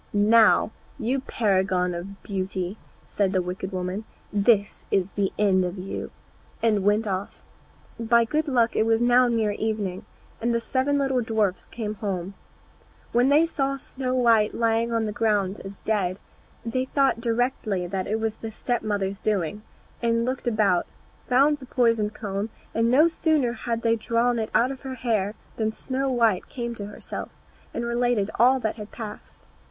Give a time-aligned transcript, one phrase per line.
[0.13, 6.09] "Now, you paragon of beauty," said the wicked woman, "this is the end of you,"
[6.63, 7.43] and went off.
[7.99, 10.03] By good luck it was now near evening,
[10.41, 12.33] and the seven little dwarfs came home.
[13.11, 16.19] When they saw Snow white lying on the ground as dead,
[16.65, 19.61] they thought directly that it was the step mother's doing,
[20.01, 20.87] and looked about,
[21.29, 25.35] found the poisoned comb, and no sooner had they drawn it out of her hair
[25.57, 27.29] than Snow white came to herself,
[27.71, 29.45] and related all that had passed.